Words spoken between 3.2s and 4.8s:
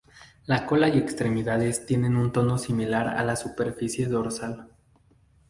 la superficie dorsal.